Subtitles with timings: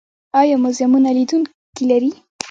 [0.39, 2.11] آیا موزیمونه لیدونکي لري؟